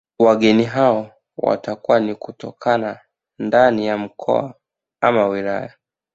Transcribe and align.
Wageni 0.19 0.63
hao 0.63 1.11
watakuwa 1.37 1.99
ni 1.99 2.15
kutokana 2.15 2.99
ndani 3.39 3.87
ya 3.87 3.97
mkoa 3.97 4.53
ama 5.01 5.27
wilaya 5.27 5.73